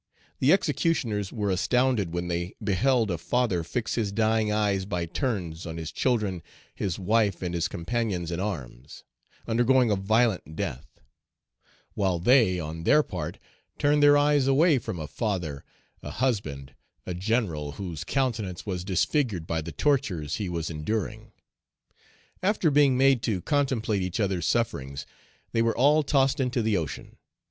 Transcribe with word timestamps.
The 0.39 0.51
executioners 0.51 1.31
were 1.31 1.51
astounded 1.51 2.11
when 2.11 2.27
they 2.27 2.55
beheld 2.63 3.11
a 3.11 3.19
father 3.19 3.63
fix 3.63 3.93
his 3.93 4.11
dying 4.11 4.51
eyes 4.51 4.83
by 4.85 5.05
turns 5.05 5.67
on 5.67 5.77
his 5.77 5.91
children, 5.91 6.41
his 6.73 6.97
wife, 6.97 7.43
and 7.43 7.53
his 7.53 7.67
companions 7.67 8.31
in 8.31 8.39
arms, 8.39 9.03
undergoing 9.47 9.91
a 9.91 9.95
violent 9.95 10.55
death; 10.55 11.01
while 11.93 12.17
they, 12.17 12.59
on 12.59 12.81
their 12.81 13.03
part, 13.03 13.37
turned 13.77 14.01
their 14.01 14.17
eyes 14.17 14.47
away 14.47 14.79
from 14.79 14.97
a 14.97 15.05
father, 15.05 15.63
a 16.01 16.09
husband, 16.09 16.73
a 17.05 17.13
general, 17.13 17.73
whose 17.73 18.03
countenance 18.03 18.65
was 18.65 18.83
disfigured 18.83 19.45
by 19.45 19.61
the 19.61 19.71
tortures 19.71 20.37
he 20.37 20.49
was 20.49 20.71
enduring. 20.71 21.31
After 22.41 22.71
being 22.71 22.97
made 22.97 23.21
to 23.21 23.39
contemplate 23.39 24.01
each 24.01 24.19
other's 24.19 24.47
sufferings, 24.47 25.05
they 25.51 25.61
were 25.61 25.77
all 25.77 26.01
tossed 26.01 26.39
into 26.39 26.63
the 26.63 26.75
ocean. 26.75 27.17